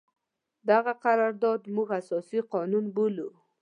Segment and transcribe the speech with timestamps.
[0.69, 3.29] دغه قرارداد موږ اساسي قانون بولو.